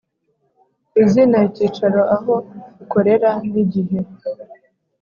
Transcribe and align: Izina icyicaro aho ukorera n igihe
Izina 1.03 1.37
icyicaro 1.47 2.01
aho 2.15 2.33
ukorera 2.83 3.31
n 3.51 3.53
igihe 3.63 3.99